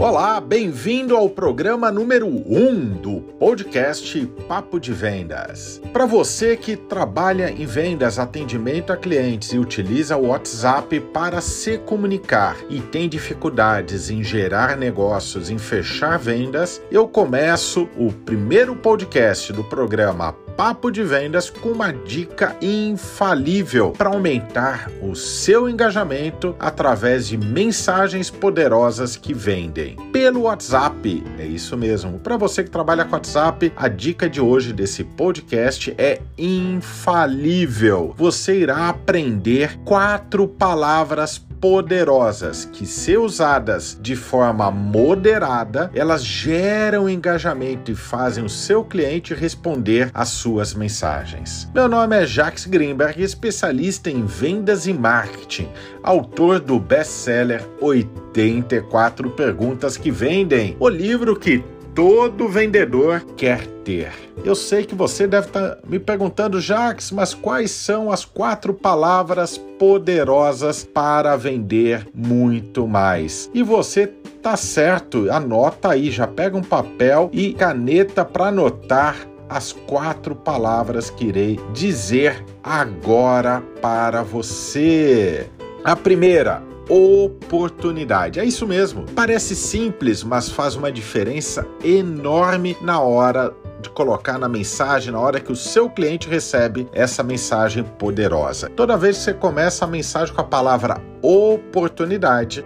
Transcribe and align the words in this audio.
Olá, 0.00 0.40
bem-vindo 0.40 1.14
ao 1.14 1.28
programa 1.28 1.92
número 1.92 2.26
1 2.26 2.56
um 2.56 2.88
do 2.88 3.20
podcast 3.20 4.26
Papo 4.48 4.80
de 4.80 4.94
Vendas. 4.94 5.78
Para 5.92 6.06
você 6.06 6.56
que 6.56 6.74
trabalha 6.74 7.50
em 7.50 7.66
vendas, 7.66 8.18
atendimento 8.18 8.94
a 8.94 8.96
clientes 8.96 9.52
e 9.52 9.58
utiliza 9.58 10.16
o 10.16 10.28
WhatsApp 10.28 10.98
para 11.12 11.42
se 11.42 11.76
comunicar 11.76 12.56
e 12.70 12.80
tem 12.80 13.10
dificuldades 13.10 14.08
em 14.08 14.24
gerar 14.24 14.74
negócios, 14.74 15.50
em 15.50 15.58
fechar 15.58 16.18
vendas, 16.18 16.80
eu 16.90 17.06
começo 17.06 17.86
o 17.94 18.10
primeiro 18.10 18.74
podcast 18.74 19.52
do 19.52 19.62
programa 19.62 20.34
Papo 20.60 20.90
de 20.90 21.02
Vendas 21.02 21.48
com 21.48 21.70
uma 21.70 21.90
dica 21.90 22.54
infalível 22.60 23.92
para 23.92 24.10
aumentar 24.10 24.90
o 25.00 25.14
seu 25.14 25.70
engajamento 25.70 26.54
através 26.60 27.26
de 27.26 27.38
mensagens 27.38 28.28
poderosas 28.28 29.16
que 29.16 29.32
vendem 29.32 29.96
pelo 30.12 30.42
WhatsApp. 30.42 31.24
É 31.38 31.46
isso 31.46 31.78
mesmo. 31.78 32.18
Para 32.18 32.36
você 32.36 32.62
que 32.62 32.68
trabalha 32.68 33.06
com 33.06 33.14
WhatsApp, 33.14 33.72
a 33.74 33.88
dica 33.88 34.28
de 34.28 34.38
hoje 34.38 34.74
desse 34.74 35.02
podcast 35.02 35.94
é 35.96 36.20
infalível. 36.36 38.14
Você 38.18 38.60
irá 38.60 38.90
aprender 38.90 39.78
quatro 39.82 40.46
palavras 40.46 41.38
poderosas 41.60 42.64
que, 42.64 42.86
se 42.86 43.16
usadas 43.16 43.98
de 44.00 44.16
forma 44.16 44.70
moderada, 44.70 45.90
elas 45.94 46.24
geram 46.24 47.08
engajamento 47.08 47.90
e 47.90 47.94
fazem 47.94 48.44
o 48.44 48.48
seu 48.48 48.82
cliente 48.82 49.34
responder 49.34 50.10
às 50.14 50.28
suas 50.28 50.72
mensagens. 50.74 51.68
Meu 51.74 51.88
nome 51.88 52.16
é 52.16 52.26
Jacques 52.26 52.66
Greenberg, 52.66 53.22
especialista 53.22 54.10
em 54.10 54.24
vendas 54.24 54.86
e 54.86 54.92
marketing, 54.92 55.68
autor 56.02 56.60
do 56.60 56.78
best-seller 56.78 57.66
84 57.80 59.30
Perguntas 59.30 59.96
que 59.96 60.10
Vendem, 60.10 60.76
o 60.80 60.88
livro 60.88 61.36
que 61.36 61.62
todo 61.94 62.48
vendedor 62.48 63.24
quer 63.36 63.66
ter. 63.84 64.12
Eu 64.44 64.54
sei 64.54 64.84
que 64.84 64.94
você 64.94 65.26
deve 65.26 65.48
estar 65.48 65.76
tá 65.76 65.78
me 65.86 65.98
perguntando, 65.98 66.60
Jax, 66.60 67.10
mas 67.10 67.34
quais 67.34 67.70
são 67.70 68.10
as 68.10 68.24
quatro 68.24 68.72
palavras 68.72 69.58
poderosas 69.78 70.84
para 70.84 71.36
vender 71.36 72.08
muito 72.14 72.86
mais? 72.86 73.50
E 73.52 73.62
você 73.62 74.06
tá 74.42 74.56
certo, 74.56 75.30
anota 75.30 75.90
aí, 75.90 76.10
já 76.10 76.26
pega 76.26 76.56
um 76.56 76.62
papel 76.62 77.28
e 77.32 77.52
caneta 77.52 78.24
para 78.24 78.46
anotar 78.46 79.16
as 79.48 79.72
quatro 79.72 80.34
palavras 80.34 81.10
que 81.10 81.26
irei 81.26 81.58
dizer 81.72 82.44
agora 82.62 83.62
para 83.82 84.22
você. 84.22 85.48
A 85.84 85.96
primeira, 85.96 86.62
oportunidade. 86.90 88.40
É 88.40 88.44
isso 88.44 88.66
mesmo. 88.66 89.04
Parece 89.14 89.54
simples, 89.54 90.24
mas 90.24 90.48
faz 90.48 90.74
uma 90.74 90.90
diferença 90.90 91.66
enorme 91.84 92.76
na 92.82 93.00
hora 93.00 93.54
de 93.80 93.88
colocar 93.88 94.38
na 94.38 94.48
mensagem, 94.48 95.12
na 95.12 95.18
hora 95.18 95.40
que 95.40 95.50
o 95.50 95.56
seu 95.56 95.88
cliente 95.88 96.28
recebe 96.28 96.86
essa 96.92 97.22
mensagem 97.22 97.82
poderosa. 97.82 98.68
Toda 98.70 98.96
vez 98.96 99.18
que 99.18 99.24
você 99.24 99.34
começa 99.34 99.84
a 99.84 99.88
mensagem 99.88 100.34
com 100.34 100.40
a 100.40 100.44
palavra 100.44 101.00
oportunidade, 101.22 101.39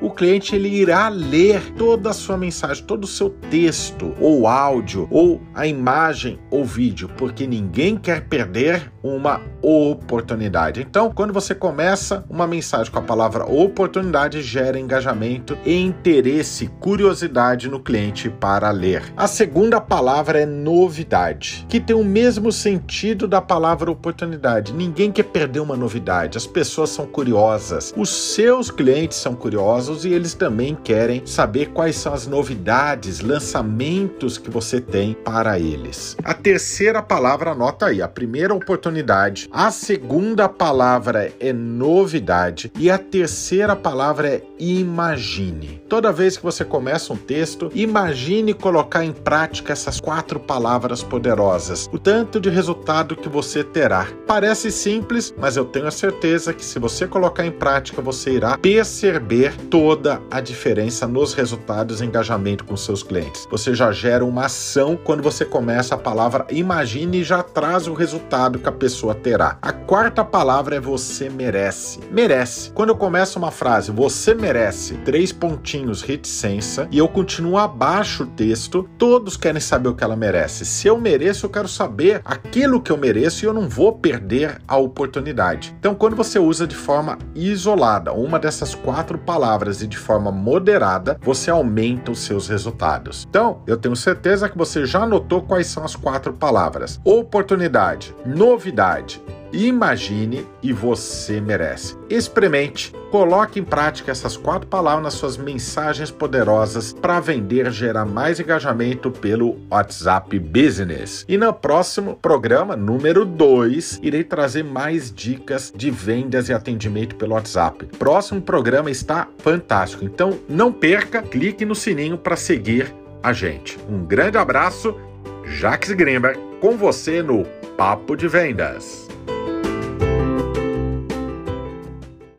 o 0.00 0.10
cliente 0.10 0.54
ele 0.54 0.68
irá 0.68 1.08
ler 1.08 1.72
toda 1.74 2.10
a 2.10 2.12
sua 2.12 2.36
mensagem, 2.36 2.84
todo 2.84 3.04
o 3.04 3.08
seu 3.08 3.30
texto, 3.50 4.14
ou 4.20 4.46
áudio, 4.46 5.06
ou 5.10 5.40
a 5.54 5.66
imagem 5.66 6.38
ou 6.50 6.64
vídeo, 6.64 7.10
porque 7.16 7.46
ninguém 7.46 7.96
quer 7.96 8.26
perder 8.26 8.90
uma 9.02 9.40
oportunidade. 9.60 10.80
Então, 10.80 11.12
quando 11.12 11.32
você 11.32 11.54
começa 11.54 12.24
uma 12.30 12.46
mensagem 12.46 12.90
com 12.90 12.98
a 12.98 13.02
palavra 13.02 13.44
oportunidade, 13.44 14.42
gera 14.42 14.78
engajamento, 14.78 15.56
interesse, 15.66 16.68
curiosidade 16.80 17.68
no 17.68 17.80
cliente 17.80 18.30
para 18.30 18.70
ler. 18.70 19.02
A 19.16 19.26
segunda 19.26 19.80
palavra 19.80 20.40
é 20.40 20.46
novidade, 20.46 21.66
que 21.68 21.80
tem 21.80 21.94
o 21.94 22.04
mesmo 22.04 22.50
sentido 22.50 23.28
da 23.28 23.40
palavra 23.40 23.90
oportunidade. 23.90 24.72
Ninguém 24.72 25.12
quer 25.12 25.24
perder 25.24 25.60
uma 25.60 25.76
novidade, 25.76 26.38
as 26.38 26.46
pessoas 26.46 26.90
são 26.90 27.06
curiosas. 27.06 27.92
O 27.96 28.06
seu 28.06 28.54
seus 28.54 28.70
clientes 28.70 28.83
são 29.16 29.34
curiosos 29.34 30.04
e 30.04 30.12
eles 30.12 30.34
também 30.34 30.74
querem 30.74 31.22
saber 31.24 31.70
quais 31.70 31.96
são 31.96 32.12
as 32.12 32.26
novidades, 32.26 33.20
lançamentos 33.20 34.36
que 34.36 34.50
você 34.50 34.80
tem 34.80 35.14
para 35.14 35.58
eles. 35.58 36.16
A 36.22 36.34
terceira 36.34 37.02
palavra, 37.02 37.52
anota 37.52 37.86
aí, 37.86 38.02
a 38.02 38.08
primeira 38.08 38.54
oportunidade, 38.54 39.48
a 39.50 39.70
segunda 39.70 40.48
palavra 40.48 41.32
é 41.40 41.52
novidade 41.52 42.70
e 42.78 42.90
a 42.90 42.98
terceira 42.98 43.74
palavra 43.74 44.28
é 44.28 44.42
imagine. 44.58 45.82
Toda 45.88 46.12
vez 46.12 46.36
que 46.36 46.42
você 46.42 46.64
começa 46.64 47.12
um 47.12 47.16
texto, 47.16 47.70
imagine 47.74 48.52
colocar 48.52 49.04
em 49.04 49.12
prática 49.12 49.72
essas 49.72 50.00
quatro 50.00 50.38
palavras 50.38 51.02
poderosas, 51.02 51.88
o 51.92 51.98
tanto 51.98 52.40
de 52.40 52.50
resultado 52.50 53.16
que 53.16 53.28
você 53.28 53.64
terá. 53.64 54.06
Parece 54.26 54.70
simples, 54.70 55.34
mas 55.38 55.56
eu 55.56 55.64
tenho 55.64 55.86
a 55.86 55.90
certeza 55.90 56.52
que 56.52 56.64
se 56.64 56.78
você 56.78 57.06
colocar 57.06 57.46
em 57.46 57.50
prática, 57.50 58.02
você 58.02 58.32
irá 58.32 58.58
perceber 58.64 59.54
toda 59.68 60.22
a 60.30 60.40
diferença 60.40 61.06
nos 61.06 61.34
resultados 61.34 62.00
e 62.00 62.06
engajamento 62.06 62.64
com 62.64 62.74
seus 62.78 63.02
clientes. 63.02 63.46
Você 63.50 63.74
já 63.74 63.92
gera 63.92 64.24
uma 64.24 64.46
ação 64.46 64.96
quando 64.96 65.22
você 65.22 65.44
começa 65.44 65.94
a 65.94 65.98
palavra 65.98 66.46
imagine 66.48 67.18
e 67.18 67.24
já 67.24 67.42
traz 67.42 67.86
o 67.86 67.92
resultado 67.92 68.58
que 68.58 68.66
a 68.66 68.72
pessoa 68.72 69.14
terá. 69.14 69.58
A 69.60 69.70
quarta 69.70 70.24
palavra 70.24 70.76
é 70.76 70.80
você 70.80 71.28
merece. 71.28 72.00
Merece. 72.10 72.70
Quando 72.70 72.88
eu 72.88 72.96
começo 72.96 73.38
uma 73.38 73.50
frase, 73.50 73.90
você 73.90 74.32
merece, 74.32 74.94
três 75.04 75.30
pontinhos, 75.30 76.00
reticência, 76.00 76.88
e 76.90 76.96
eu 76.96 77.06
continuo 77.06 77.58
abaixo 77.58 78.22
o 78.22 78.28
texto, 78.28 78.88
todos 78.96 79.36
querem 79.36 79.60
saber 79.60 79.90
o 79.90 79.94
que 79.94 80.02
ela 80.02 80.16
merece. 80.16 80.64
Se 80.64 80.88
eu 80.88 80.98
mereço, 80.98 81.44
eu 81.44 81.50
quero 81.50 81.68
saber 81.68 82.22
aquilo 82.24 82.80
que 82.80 82.90
eu 82.90 82.96
mereço 82.96 83.44
e 83.44 83.46
eu 83.46 83.52
não 83.52 83.68
vou 83.68 83.92
perder 83.92 84.58
a 84.66 84.78
oportunidade. 84.78 85.76
Então, 85.78 85.94
quando 85.94 86.16
você 86.16 86.38
usa 86.38 86.66
de 86.66 86.74
forma 86.74 87.18
isolada, 87.34 88.10
uma 88.14 88.38
dessas 88.38 88.53
quatro 88.74 89.18
palavras 89.18 89.82
e 89.82 89.86
de 89.86 89.96
forma 89.96 90.30
moderada, 90.30 91.18
você 91.22 91.50
aumenta 91.50 92.12
os 92.12 92.20
seus 92.20 92.48
resultados. 92.48 93.26
Então, 93.28 93.62
eu 93.66 93.76
tenho 93.76 93.96
certeza 93.96 94.48
que 94.48 94.56
você 94.56 94.86
já 94.86 95.06
notou 95.06 95.42
quais 95.42 95.66
são 95.66 95.84
as 95.84 95.96
quatro 95.96 96.32
palavras: 96.32 97.00
oportunidade, 97.04 98.14
novidade, 98.24 99.20
Imagine 99.54 100.44
e 100.60 100.72
você 100.72 101.40
merece. 101.40 101.96
Experimente, 102.10 102.92
coloque 103.12 103.60
em 103.60 103.64
prática 103.64 104.10
essas 104.10 104.36
quatro 104.36 104.66
palavras 104.66 105.04
nas 105.04 105.14
suas 105.14 105.36
mensagens 105.36 106.10
poderosas 106.10 106.92
para 106.92 107.20
vender, 107.20 107.70
gerar 107.70 108.04
mais 108.04 108.40
engajamento 108.40 109.12
pelo 109.12 109.56
WhatsApp 109.70 110.36
Business. 110.40 111.24
E 111.28 111.38
no 111.38 111.52
próximo 111.52 112.16
programa, 112.16 112.74
número 112.74 113.24
2, 113.24 114.00
irei 114.02 114.24
trazer 114.24 114.64
mais 114.64 115.12
dicas 115.12 115.72
de 115.74 115.88
vendas 115.88 116.48
e 116.48 116.52
atendimento 116.52 117.14
pelo 117.14 117.34
WhatsApp. 117.34 117.86
Próximo 117.96 118.42
programa 118.42 118.90
está 118.90 119.28
fantástico, 119.38 120.04
então 120.04 120.36
não 120.48 120.72
perca, 120.72 121.22
clique 121.22 121.64
no 121.64 121.76
sininho 121.76 122.18
para 122.18 122.34
seguir 122.34 122.92
a 123.22 123.32
gente. 123.32 123.78
Um 123.88 124.04
grande 124.04 124.36
abraço, 124.36 124.98
Jacques 125.44 125.92
Greenberg, 125.92 126.40
com 126.60 126.76
você 126.76 127.22
no 127.22 127.44
Papo 127.76 128.16
de 128.16 128.26
Vendas. 128.26 129.03